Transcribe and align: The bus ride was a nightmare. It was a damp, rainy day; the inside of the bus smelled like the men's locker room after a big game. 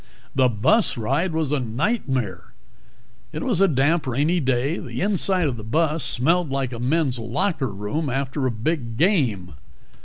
The 0.33 0.49
bus 0.49 0.97
ride 0.97 1.31
was 1.31 1.51
a 1.51 1.59
nightmare. 1.59 2.55
It 3.31 3.43
was 3.43 3.61
a 3.61 3.67
damp, 3.67 4.07
rainy 4.07 4.39
day; 4.39 4.79
the 4.79 4.99
inside 4.99 5.45
of 5.47 5.57
the 5.57 5.63
bus 5.63 6.03
smelled 6.03 6.49
like 6.49 6.71
the 6.71 6.79
men's 6.79 7.19
locker 7.19 7.69
room 7.71 8.09
after 8.09 8.47
a 8.47 8.51
big 8.51 8.97
game. 8.97 9.53